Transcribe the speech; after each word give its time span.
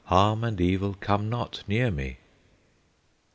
Harm 0.05 0.43
and 0.43 0.59
evil 0.59 0.95
come 0.99 1.29
not 1.29 1.63
near 1.67 1.91
me!" 1.91 2.17